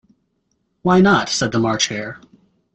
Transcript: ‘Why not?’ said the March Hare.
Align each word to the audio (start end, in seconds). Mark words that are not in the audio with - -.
‘Why 0.81 0.99
not?’ 0.99 1.29
said 1.29 1.51
the 1.51 1.59
March 1.59 1.89
Hare. 1.89 2.19